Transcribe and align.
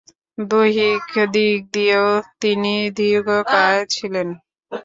দৈহিক 0.43 1.05
দিক 1.33 1.59
দিয়েও 1.73 2.09
তিনি 2.41 2.73
দীর্ঘকায় 2.97 3.81
ছিলেন। 3.93 4.27